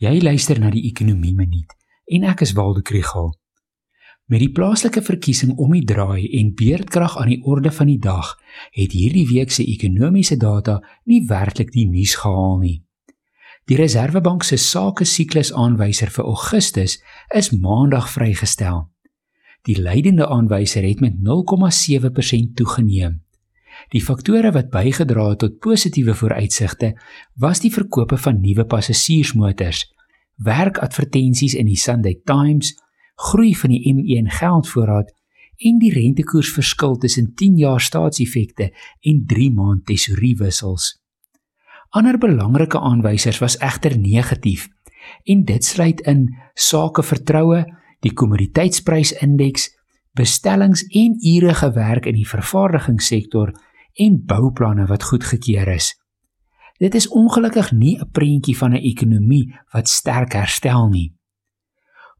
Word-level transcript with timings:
Jy 0.00 0.22
luister 0.24 0.56
na 0.56 0.70
die 0.72 0.86
Ekonomie 0.88 1.34
Minuut 1.36 1.74
en 2.08 2.22
ek 2.24 2.40
is 2.46 2.54
Waldo 2.56 2.80
Krugel. 2.80 3.34
Met 4.32 4.40
die 4.40 4.52
plaaslike 4.56 5.02
verkiesing 5.04 5.50
om 5.60 5.74
die 5.76 5.82
draai 5.84 6.24
en 6.38 6.54
beerdkrag 6.56 7.18
aan 7.20 7.28
die 7.28 7.42
orde 7.44 7.68
van 7.68 7.90
die 7.90 7.98
dag, 8.00 8.30
het 8.72 8.94
hierdie 8.96 9.26
week 9.28 9.52
se 9.52 9.66
ekonomiese 9.68 10.38
data 10.40 10.78
nie 11.04 11.20
werklik 11.28 11.74
die 11.76 11.84
nuus 11.84 12.14
gehaal 12.22 12.56
nie. 12.62 12.78
Die 13.68 13.76
Reserwebank 13.76 14.48
se 14.48 14.56
sake 14.56 15.04
siklus 15.04 15.52
aanwyser 15.52 16.08
vir 16.16 16.32
Augustus 16.32 16.96
is 17.36 17.52
maandag 17.52 18.08
vrygestel. 18.08 18.86
Die 19.68 19.76
leidende 19.76 20.30
aanwyser 20.32 20.88
het 20.88 21.04
met 21.04 21.20
0,7% 21.20 22.56
toegeneem. 22.56 23.20
Die 23.90 24.02
faktore 24.02 24.52
wat 24.54 24.70
bygedra 24.70 25.30
het 25.32 25.40
tot 25.42 25.58
positiewe 25.58 26.14
vooruitsigte 26.14 26.92
was 27.42 27.62
die 27.62 27.72
verkope 27.74 28.18
van 28.22 28.38
nuwe 28.38 28.64
passasiersmotors, 28.70 29.88
werkadvertensies 30.46 31.56
in 31.58 31.66
die 31.66 31.78
Sunday 31.78 32.20
Times, 32.24 32.76
groei 33.18 33.50
van 33.58 33.74
die 33.74 33.82
M1 33.90 34.30
geldvoorraad 34.38 35.10
en 35.60 35.80
die 35.82 35.90
rentekoersverskil 35.92 36.96
tussen 37.02 37.32
10 37.34 37.56
jaar 37.60 37.82
staatseffekte 37.82 38.70
en 39.00 39.24
3 39.26 39.50
maand 39.52 39.84
tesoriewissels. 39.90 40.94
Ander 41.90 42.18
belangrike 42.18 42.78
aanwysers 42.78 43.40
was 43.42 43.58
egter 43.58 43.98
negatief 43.98 44.68
en 45.26 45.42
dit 45.44 45.64
sluit 45.64 46.00
in 46.06 46.28
sake 46.54 47.02
vertroue, 47.02 47.64
die 48.00 48.12
kommoditeitsprysindeks, 48.14 49.66
bestellings 50.14 50.84
en 50.96 51.18
ure 51.34 51.54
gewerk 51.58 52.06
in 52.06 52.14
die 52.14 52.28
vervaardigingssektor 52.28 53.52
en 53.94 54.22
bouplanne 54.24 54.86
wat 54.86 55.02
goedgekeur 55.02 55.68
is. 55.68 55.94
Dit 56.78 56.94
is 56.94 57.08
ongelukkig 57.08 57.72
nie 57.72 57.98
'n 57.98 58.10
prentjie 58.10 58.56
van 58.56 58.72
'n 58.72 58.82
ekonomie 58.82 59.54
wat 59.72 59.88
sterk 59.88 60.32
herstel 60.32 60.88
nie. 60.88 61.14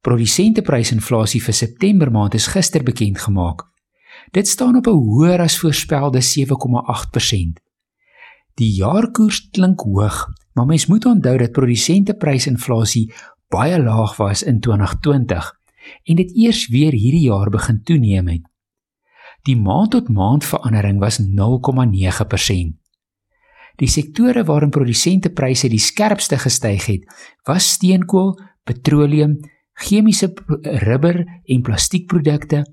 Produsenteprysinflasie 0.01 1.43
vir 1.43 1.54
September 1.54 2.10
maand 2.10 2.35
is 2.35 2.46
gister 2.46 2.82
bekend 2.82 3.18
gemaak. 3.18 3.65
Dit 4.32 4.48
staan 4.48 4.76
op 4.76 4.87
'n 4.87 4.91
hoër 4.91 5.41
as 5.41 5.59
voorspelde 5.59 6.21
7,8%. 6.21 7.60
Die 8.54 8.73
jaarkoers 8.74 9.48
klink 9.51 9.80
hoog, 9.80 10.26
maar 10.52 10.66
mens 10.66 10.87
moet 10.87 11.04
onthou 11.04 11.38
dat 11.38 11.52
produsenteprysinflasie 11.52 13.13
baie 13.48 13.82
laag 13.82 14.16
was 14.16 14.43
in 14.43 14.60
2020 14.60 15.52
en 16.04 16.16
dit 16.16 16.37
eers 16.37 16.68
weer 16.68 16.93
hierdie 16.93 17.26
jaar 17.29 17.51
begin 17.51 17.82
toeneem 17.82 18.29
het. 18.29 18.49
Die 19.49 19.57
maand 19.57 19.91
tot 19.91 20.09
maand 20.09 20.45
verandering 20.45 21.01
was 21.01 21.21
0,9%. 21.23 22.77
Die 23.80 23.88
sektore 23.88 24.45
waarin 24.45 24.71
produsentepryse 24.71 25.71
die 25.73 25.80
skerpste 25.80 26.37
gestyg 26.38 26.87
het, 26.87 27.07
was 27.49 27.73
steenkool, 27.79 28.35
petroleum, 28.65 29.38
chemiese 29.73 30.32
rubber 30.85 31.24
en 31.45 31.63
plastiekprodukte, 31.63 32.65